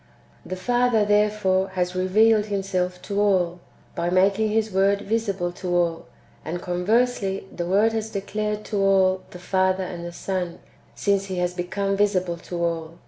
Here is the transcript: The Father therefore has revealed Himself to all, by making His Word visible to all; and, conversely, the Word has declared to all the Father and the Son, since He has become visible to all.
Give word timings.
The 0.43 0.55
Father 0.55 1.05
therefore 1.05 1.67
has 1.75 1.93
revealed 1.95 2.47
Himself 2.47 3.03
to 3.03 3.21
all, 3.21 3.59
by 3.93 4.09
making 4.09 4.49
His 4.49 4.71
Word 4.71 5.01
visible 5.01 5.51
to 5.51 5.75
all; 5.75 6.05
and, 6.43 6.59
conversely, 6.59 7.47
the 7.55 7.67
Word 7.67 7.93
has 7.93 8.09
declared 8.09 8.63
to 8.65 8.77
all 8.81 9.21
the 9.29 9.37
Father 9.37 9.83
and 9.83 10.03
the 10.03 10.11
Son, 10.11 10.57
since 10.95 11.25
He 11.25 11.35
has 11.37 11.53
become 11.53 11.95
visible 11.95 12.37
to 12.37 12.63
all. 12.63 12.97